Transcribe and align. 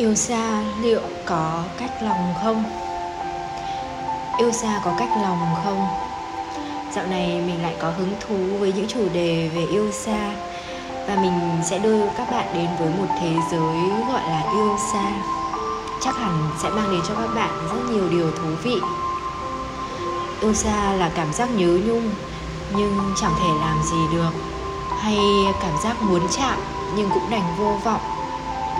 yêu 0.00 0.14
xa 0.14 0.62
liệu 0.82 1.00
có 1.26 1.64
cách 1.78 1.90
lòng 2.02 2.34
không? 2.42 2.64
Yêu 4.38 4.52
xa 4.52 4.80
có 4.84 4.92
cách 4.98 5.08
lòng 5.22 5.38
không? 5.64 5.86
Dạo 6.94 7.06
này 7.06 7.26
mình 7.46 7.62
lại 7.62 7.74
có 7.80 7.90
hứng 7.90 8.14
thú 8.20 8.36
với 8.58 8.72
những 8.72 8.88
chủ 8.88 9.08
đề 9.12 9.50
về 9.54 9.66
yêu 9.70 9.92
xa 9.92 10.32
và 11.08 11.16
mình 11.22 11.40
sẽ 11.64 11.78
đưa 11.78 12.06
các 12.16 12.30
bạn 12.30 12.46
đến 12.54 12.66
với 12.78 12.88
một 12.88 13.14
thế 13.20 13.32
giới 13.50 13.76
gọi 14.12 14.22
là 14.22 14.42
yêu 14.52 14.76
xa 14.92 15.12
chắc 16.00 16.16
hẳn 16.16 16.50
sẽ 16.62 16.70
mang 16.70 16.90
đến 16.92 17.00
cho 17.08 17.14
các 17.14 17.34
bạn 17.34 17.68
rất 17.70 17.94
nhiều 17.94 18.08
điều 18.10 18.30
thú 18.30 18.48
vị. 18.62 18.80
Yêu 20.40 20.54
xa 20.54 20.92
là 20.92 21.10
cảm 21.14 21.32
giác 21.32 21.50
nhớ 21.50 21.78
nhung, 21.86 22.10
nhưng 22.76 22.98
chẳng 23.20 23.32
thể 23.40 23.48
làm 23.60 23.82
gì 23.82 24.16
được. 24.16 24.30
Hay 25.00 25.18
cảm 25.62 25.72
giác 25.84 26.02
muốn 26.02 26.28
chạm 26.30 26.58
nhưng 26.96 27.10
cũng 27.10 27.30
đành 27.30 27.54
vô 27.58 27.74
vọng 27.84 28.19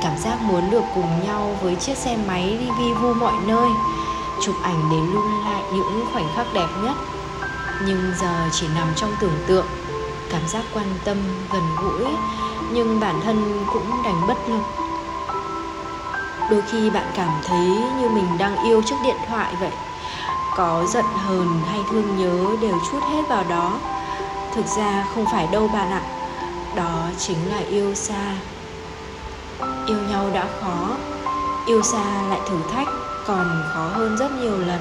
cảm 0.02 0.18
giác 0.18 0.42
muốn 0.42 0.70
được 0.70 0.84
cùng 0.94 1.24
nhau 1.26 1.56
với 1.62 1.76
chiếc 1.76 1.96
xe 1.96 2.16
máy 2.26 2.56
đi 2.60 2.66
vi 2.78 2.92
vu 2.92 3.14
mọi 3.14 3.34
nơi, 3.46 3.70
chụp 4.42 4.54
ảnh 4.62 4.88
để 4.90 4.96
lưu 4.96 5.44
lại 5.44 5.62
những 5.72 6.04
khoảnh 6.12 6.28
khắc 6.36 6.46
đẹp 6.54 6.68
nhất. 6.82 6.96
Nhưng 7.86 8.12
giờ 8.20 8.48
chỉ 8.52 8.66
nằm 8.74 8.88
trong 8.96 9.14
tưởng 9.20 9.38
tượng, 9.46 9.66
cảm 10.30 10.48
giác 10.48 10.62
quan 10.74 10.86
tâm 11.04 11.16
gần 11.52 11.62
gũi, 11.82 12.06
nhưng 12.72 13.00
bản 13.00 13.20
thân 13.24 13.64
cũng 13.72 14.02
đành 14.04 14.26
bất 14.28 14.48
lực. 14.48 14.62
Đôi 16.50 16.62
khi 16.62 16.90
bạn 16.90 17.06
cảm 17.16 17.40
thấy 17.46 17.66
như 18.00 18.08
mình 18.08 18.38
đang 18.38 18.64
yêu 18.64 18.82
chiếc 18.82 18.96
điện 19.04 19.16
thoại 19.28 19.54
vậy, 19.60 19.72
có 20.56 20.84
giận 20.88 21.04
hờn 21.14 21.60
hay 21.70 21.80
thương 21.90 22.16
nhớ 22.16 22.56
đều 22.62 22.78
chút 22.90 23.00
hết 23.02 23.22
vào 23.28 23.44
đó. 23.48 23.78
Thực 24.54 24.66
ra 24.66 25.06
không 25.14 25.24
phải 25.32 25.48
đâu 25.52 25.68
bạn 25.68 25.90
ạ, 25.90 26.02
đó 26.76 27.02
chính 27.18 27.50
là 27.50 27.58
yêu 27.58 27.94
xa 27.94 28.34
yêu 29.86 29.98
nhau 30.08 30.30
đã 30.34 30.48
khó, 30.60 30.96
yêu 31.66 31.82
xa 31.82 32.22
lại 32.28 32.40
thử 32.48 32.56
thách, 32.70 32.88
còn 33.26 33.62
khó 33.74 33.88
hơn 33.88 34.16
rất 34.16 34.32
nhiều 34.32 34.58
lần. 34.58 34.80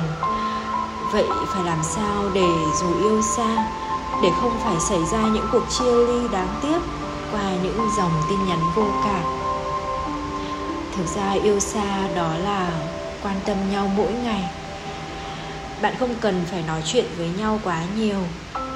Vậy 1.11 1.27
phải 1.53 1.63
làm 1.63 1.83
sao 1.83 2.29
để 2.33 2.49
dù 2.81 2.99
yêu 3.01 3.21
xa, 3.21 3.71
để 4.23 4.31
không 4.41 4.59
phải 4.59 4.79
xảy 4.79 5.05
ra 5.11 5.21
những 5.27 5.45
cuộc 5.51 5.63
chia 5.69 6.07
ly 6.07 6.27
đáng 6.31 6.59
tiếc 6.61 6.79
qua 7.31 7.51
những 7.63 7.89
dòng 7.97 8.11
tin 8.29 8.45
nhắn 8.45 8.59
vô 8.75 8.83
cảm? 9.03 9.23
Thực 10.97 11.05
ra 11.05 11.31
yêu 11.43 11.59
xa 11.59 12.07
đó 12.15 12.33
là 12.37 12.71
quan 13.21 13.35
tâm 13.45 13.57
nhau 13.71 13.91
mỗi 13.97 14.13
ngày. 14.13 14.49
Bạn 15.81 15.93
không 15.99 16.15
cần 16.21 16.45
phải 16.51 16.63
nói 16.63 16.81
chuyện 16.85 17.05
với 17.17 17.29
nhau 17.29 17.59
quá 17.63 17.83
nhiều, 17.95 18.23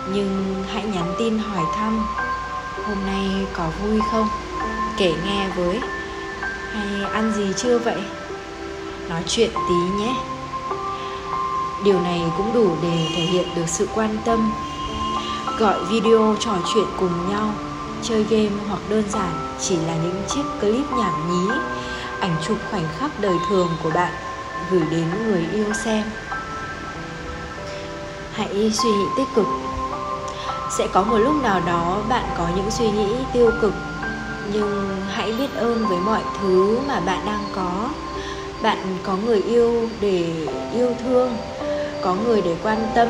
nhưng 0.09 0.63
hãy 0.73 0.83
nhắn 0.83 1.15
tin 1.19 1.37
hỏi 1.37 1.63
thăm, 1.75 2.07
hôm 2.85 3.05
nay 3.05 3.45
có 3.53 3.69
vui 3.81 3.99
không? 4.11 4.27
Kể 5.03 5.13
nghe 5.25 5.47
với. 5.55 5.79
Hay 6.71 7.11
ăn 7.11 7.33
gì 7.35 7.53
chưa 7.57 7.79
vậy? 7.79 8.01
Nói 9.09 9.23
chuyện 9.27 9.49
tí 9.53 9.75
nhé. 9.75 10.15
Điều 11.85 12.01
này 12.01 12.21
cũng 12.37 12.53
đủ 12.53 12.75
để 12.81 13.07
thể 13.15 13.21
hiện 13.21 13.47
được 13.55 13.65
sự 13.67 13.87
quan 13.95 14.17
tâm, 14.25 14.51
gọi 15.59 15.85
video 15.85 16.35
trò 16.39 16.51
chuyện 16.73 16.85
cùng 16.99 17.29
nhau, 17.29 17.49
chơi 18.03 18.23
game 18.29 18.49
hoặc 18.69 18.79
đơn 18.89 19.03
giản 19.09 19.55
chỉ 19.61 19.75
là 19.75 19.95
những 19.95 20.23
chiếc 20.27 20.43
clip 20.61 20.91
nhảm 20.97 21.31
nhí, 21.31 21.47
ảnh 22.19 22.35
chụp 22.47 22.57
khoảnh 22.71 22.87
khắc 22.99 23.19
đời 23.19 23.35
thường 23.49 23.69
của 23.83 23.89
bạn, 23.89 24.13
gửi 24.71 24.83
đến 24.91 25.05
người 25.25 25.45
yêu 25.53 25.73
xem. 25.85 26.03
Hãy 28.33 28.71
suy 28.83 28.89
nghĩ 28.89 29.05
tích 29.17 29.27
cực. 29.35 29.47
Sẽ 30.77 30.87
có 30.93 31.03
một 31.03 31.17
lúc 31.17 31.35
nào 31.43 31.61
đó 31.65 32.01
bạn 32.09 32.25
có 32.37 32.47
những 32.55 32.71
suy 32.71 32.91
nghĩ 32.91 33.15
tiêu 33.33 33.51
cực 33.61 33.73
nhưng 34.51 35.01
hãy 35.07 35.31
biết 35.31 35.53
ơn 35.55 35.87
với 35.87 35.99
mọi 35.99 36.21
thứ 36.41 36.79
mà 36.87 36.99
bạn 36.99 37.25
đang 37.25 37.43
có. 37.55 37.89
Bạn 38.61 38.97
có 39.03 39.17
người 39.17 39.41
yêu 39.41 39.89
để 39.99 40.47
yêu 40.73 40.95
thương, 41.03 41.37
có 42.01 42.15
người 42.15 42.41
để 42.41 42.55
quan 42.63 42.91
tâm. 42.95 43.07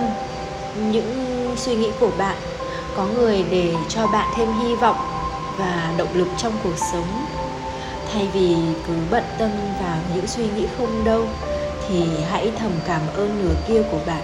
Những 0.75 1.53
suy 1.57 1.75
nghĩ 1.75 1.91
của 1.99 2.11
bạn 2.17 2.37
có 2.95 3.05
người 3.05 3.43
để 3.43 3.75
cho 3.89 4.07
bạn 4.07 4.27
thêm 4.35 4.53
hy 4.53 4.75
vọng 4.75 4.97
và 5.57 5.93
động 5.97 6.13
lực 6.13 6.27
trong 6.37 6.53
cuộc 6.63 6.77
sống. 6.91 7.25
Thay 8.13 8.29
vì 8.33 8.55
cứ 8.87 8.93
bận 9.11 9.23
tâm 9.37 9.51
vào 9.81 9.97
những 10.15 10.27
suy 10.27 10.43
nghĩ 10.49 10.67
không 10.77 11.03
đâu, 11.03 11.27
thì 11.87 12.03
hãy 12.29 12.51
thầm 12.59 12.71
cảm 12.85 13.01
ơn 13.15 13.43
nửa 13.43 13.55
kia 13.67 13.81
của 13.91 13.99
bạn. 14.05 14.23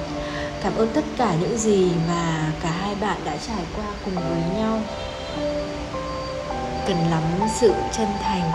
Cảm 0.63 0.75
ơn 0.75 0.89
tất 0.93 1.03
cả 1.17 1.35
những 1.41 1.57
gì 1.57 1.91
mà 2.07 2.51
cả 2.61 2.69
hai 2.69 2.95
bạn 2.95 3.17
đã 3.25 3.37
trải 3.37 3.65
qua 3.75 3.85
cùng 4.05 4.15
với 4.15 4.41
nhau 4.57 4.81
cần 6.89 7.09
lắm 7.09 7.23
sự 7.55 7.73
chân 7.91 8.07
thành. 8.23 8.51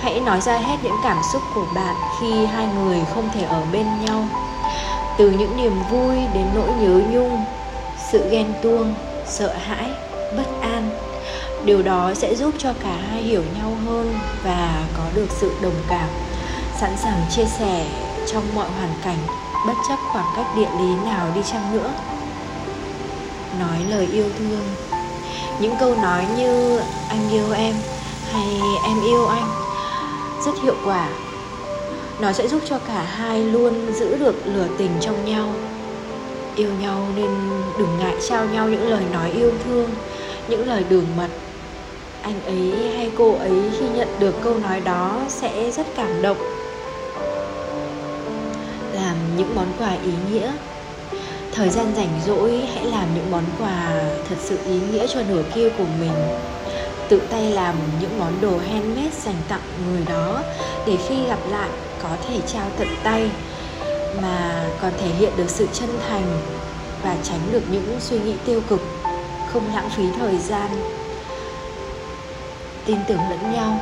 Hãy 0.00 0.20
nói 0.20 0.40
ra 0.40 0.58
hết 0.58 0.76
những 0.82 0.96
cảm 1.02 1.16
xúc 1.32 1.42
của 1.54 1.66
bạn 1.74 1.94
khi 2.20 2.46
hai 2.46 2.66
người 2.66 2.98
không 3.14 3.28
thể 3.34 3.42
ở 3.42 3.62
bên 3.72 3.86
nhau. 4.04 4.24
Từ 5.18 5.30
những 5.30 5.56
niềm 5.56 5.82
vui 5.90 6.16
đến 6.34 6.46
nỗi 6.54 6.68
nhớ 6.80 7.00
nhung, 7.10 7.44
sự 8.10 8.30
ghen 8.30 8.52
tuông, 8.62 8.94
sợ 9.26 9.54
hãi, 9.66 9.90
bất 10.36 10.60
an, 10.60 10.90
điều 11.64 11.82
đó 11.82 12.14
sẽ 12.14 12.34
giúp 12.34 12.54
cho 12.58 12.72
cả 12.82 12.96
hai 13.10 13.22
hiểu 13.22 13.42
nhau 13.58 13.72
hơn 13.86 14.18
và 14.44 14.84
có 14.96 15.04
được 15.14 15.28
sự 15.30 15.52
đồng 15.62 15.82
cảm, 15.88 16.08
sẵn 16.80 16.96
sàng 16.96 17.20
chia 17.30 17.44
sẻ 17.44 17.86
trong 18.32 18.44
mọi 18.54 18.68
hoàn 18.78 18.92
cảnh, 19.04 19.18
bất 19.66 19.74
chấp 19.88 19.96
khoảng 20.12 20.26
cách 20.36 20.46
địa 20.56 20.70
lý 20.78 20.94
nào 21.04 21.26
đi 21.34 21.40
chăng 21.52 21.72
nữa. 21.72 21.90
Nói 23.60 23.78
lời 23.88 24.08
yêu 24.12 24.26
thương 24.38 24.93
những 25.60 25.74
câu 25.80 25.94
nói 25.94 26.26
như 26.36 26.80
anh 27.08 27.28
yêu 27.28 27.52
em 27.52 27.74
hay 28.32 28.60
em 28.84 29.02
yêu 29.02 29.26
anh 29.26 29.48
rất 30.46 30.52
hiệu 30.62 30.76
quả. 30.84 31.08
Nó 32.20 32.32
sẽ 32.32 32.48
giúp 32.48 32.62
cho 32.64 32.78
cả 32.78 33.02
hai 33.02 33.44
luôn 33.44 33.92
giữ 33.92 34.16
được 34.16 34.46
lửa 34.46 34.68
tình 34.78 34.90
trong 35.00 35.24
nhau. 35.24 35.48
Yêu 36.54 36.70
nhau 36.80 37.08
nên 37.16 37.30
đừng 37.78 37.98
ngại 37.98 38.14
trao 38.28 38.44
nhau 38.44 38.68
những 38.68 38.88
lời 38.88 39.04
nói 39.12 39.30
yêu 39.30 39.52
thương, 39.64 39.90
những 40.48 40.68
lời 40.68 40.84
đường 40.88 41.06
mật. 41.16 41.28
Anh 42.22 42.44
ấy 42.44 42.92
hay 42.96 43.10
cô 43.18 43.34
ấy 43.34 43.70
khi 43.78 43.88
nhận 43.88 44.08
được 44.18 44.34
câu 44.42 44.58
nói 44.58 44.80
đó 44.80 45.20
sẽ 45.28 45.70
rất 45.70 45.86
cảm 45.96 46.22
động. 46.22 46.38
Làm 48.92 49.16
những 49.36 49.54
món 49.54 49.66
quà 49.78 49.96
ý 50.04 50.12
nghĩa 50.30 50.52
thời 51.54 51.68
gian 51.68 51.94
rảnh 51.96 52.20
rỗi 52.26 52.68
hãy 52.74 52.84
làm 52.84 53.14
những 53.14 53.30
món 53.30 53.44
quà 53.58 53.92
thật 54.28 54.36
sự 54.38 54.58
ý 54.66 54.80
nghĩa 54.80 55.06
cho 55.06 55.22
nửa 55.28 55.42
kia 55.54 55.68
của 55.78 55.84
mình. 56.00 56.12
Tự 57.08 57.22
tay 57.30 57.50
làm 57.50 57.74
những 58.00 58.18
món 58.18 58.40
đồ 58.40 58.58
handmade 58.58 59.10
dành 59.24 59.34
tặng 59.48 59.60
người 59.86 60.04
đó 60.08 60.42
để 60.86 60.96
khi 61.08 61.26
gặp 61.26 61.38
lại 61.50 61.68
có 62.02 62.08
thể 62.28 62.40
trao 62.46 62.66
tận 62.78 62.88
tay 63.02 63.30
mà 64.22 64.68
còn 64.82 64.92
thể 65.00 65.08
hiện 65.08 65.32
được 65.36 65.50
sự 65.50 65.66
chân 65.72 65.88
thành 66.08 66.40
và 67.02 67.16
tránh 67.22 67.40
được 67.52 67.62
những 67.70 67.96
suy 68.00 68.18
nghĩ 68.18 68.34
tiêu 68.44 68.60
cực, 68.68 68.80
không 69.52 69.74
lãng 69.74 69.90
phí 69.96 70.04
thời 70.18 70.38
gian. 70.38 70.70
Tin 72.86 72.98
tưởng 73.08 73.20
lẫn 73.30 73.52
nhau. 73.52 73.78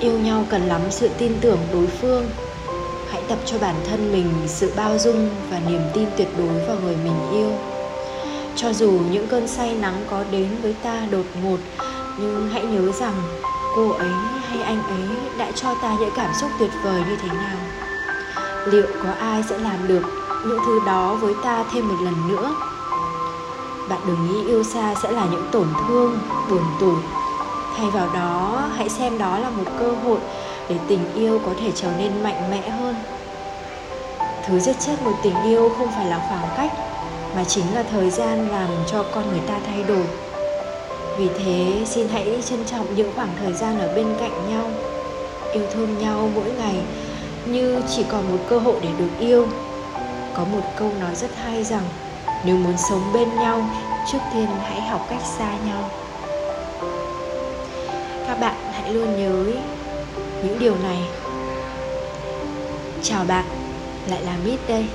Yêu 0.00 0.18
nhau 0.18 0.44
cần 0.50 0.68
lắm 0.68 0.80
sự 0.90 1.10
tin 1.18 1.32
tưởng 1.40 1.58
đối 1.72 1.86
phương 1.86 2.30
hãy 3.10 3.22
tập 3.28 3.38
cho 3.44 3.58
bản 3.58 3.74
thân 3.88 4.12
mình 4.12 4.32
sự 4.46 4.72
bao 4.76 4.98
dung 4.98 5.30
và 5.50 5.60
niềm 5.68 5.80
tin 5.94 6.08
tuyệt 6.16 6.28
đối 6.38 6.66
vào 6.66 6.76
người 6.82 6.96
mình 7.04 7.30
yêu. 7.32 7.52
Cho 8.56 8.72
dù 8.72 9.00
những 9.10 9.26
cơn 9.26 9.48
say 9.48 9.74
nắng 9.74 10.04
có 10.10 10.24
đến 10.30 10.48
với 10.62 10.74
ta 10.82 11.06
đột 11.10 11.26
ngột, 11.42 11.58
nhưng 12.18 12.48
hãy 12.52 12.62
nhớ 12.62 12.92
rằng 12.92 13.14
cô 13.76 13.90
ấy 13.90 14.10
hay 14.48 14.62
anh 14.62 14.82
ấy 14.82 15.16
đã 15.38 15.52
cho 15.52 15.74
ta 15.82 15.96
những 16.00 16.10
cảm 16.16 16.30
xúc 16.40 16.50
tuyệt 16.58 16.70
vời 16.84 17.02
như 17.08 17.16
thế 17.22 17.28
nào. 17.28 17.56
Liệu 18.66 18.86
có 19.02 19.10
ai 19.20 19.42
sẽ 19.42 19.58
làm 19.58 19.88
được 19.88 20.02
những 20.46 20.58
thứ 20.66 20.80
đó 20.86 21.14
với 21.14 21.34
ta 21.44 21.64
thêm 21.72 21.88
một 21.88 21.96
lần 22.02 22.28
nữa? 22.28 22.54
Bạn 23.88 24.00
đừng 24.06 24.28
nghĩ 24.28 24.46
yêu 24.46 24.62
xa 24.62 24.94
sẽ 25.02 25.12
là 25.12 25.26
những 25.30 25.48
tổn 25.52 25.66
thương, 25.88 26.18
buồn 26.50 26.62
tủi. 26.80 26.96
Thay 27.76 27.90
vào 27.90 28.08
đó, 28.14 28.62
hãy 28.76 28.88
xem 28.88 29.18
đó 29.18 29.38
là 29.38 29.50
một 29.50 29.64
cơ 29.78 29.92
hội 30.04 30.18
để 30.70 30.76
tình 30.88 31.14
yêu 31.14 31.40
có 31.46 31.52
thể 31.60 31.70
trở 31.74 31.88
nên 31.98 32.22
mạnh 32.22 32.50
mẽ 32.50 32.68
hơn. 32.68 32.94
Thứ 34.46 34.58
giết 34.58 34.76
chết 34.80 35.02
một 35.04 35.12
tình 35.22 35.42
yêu 35.44 35.70
không 35.78 35.88
phải 35.96 36.06
là 36.06 36.20
khoảng 36.28 36.48
cách, 36.56 36.72
mà 37.36 37.44
chính 37.44 37.74
là 37.74 37.82
thời 37.82 38.10
gian 38.10 38.48
làm 38.48 38.68
cho 38.86 39.04
con 39.14 39.28
người 39.30 39.40
ta 39.46 39.58
thay 39.66 39.82
đổi. 39.82 40.04
Vì 41.18 41.28
thế, 41.38 41.82
xin 41.86 42.08
hãy 42.08 42.42
trân 42.44 42.64
trọng 42.64 42.94
những 42.94 43.12
khoảng 43.14 43.28
thời 43.40 43.52
gian 43.52 43.78
ở 43.78 43.94
bên 43.94 44.06
cạnh 44.20 44.50
nhau, 44.50 44.70
yêu 45.52 45.64
thương 45.72 45.98
nhau 45.98 46.30
mỗi 46.34 46.50
ngày 46.58 46.76
như 47.46 47.80
chỉ 47.96 48.04
còn 48.08 48.32
một 48.32 48.38
cơ 48.48 48.58
hội 48.58 48.76
để 48.82 48.88
được 48.98 49.10
yêu. 49.20 49.46
Có 50.34 50.44
một 50.44 50.62
câu 50.76 50.92
nói 51.00 51.14
rất 51.14 51.30
hay 51.44 51.64
rằng, 51.64 51.82
nếu 52.44 52.56
muốn 52.56 52.76
sống 52.76 53.02
bên 53.14 53.28
nhau, 53.36 53.64
trước 54.12 54.18
tiên 54.34 54.46
hãy 54.62 54.80
học 54.80 55.06
cách 55.10 55.22
xa 55.38 55.50
nhau. 55.66 55.90
Các 58.26 58.40
bạn 58.40 58.54
hãy 58.72 58.94
luôn 58.94 59.16
nhớ 59.16 59.52
những 60.44 60.58
điều 60.58 60.76
này. 60.82 60.98
Chào 63.02 63.24
bạn 63.24 63.44
lại 64.06 64.22
là 64.22 64.36
mít 64.44 64.58
đây. 64.68 64.86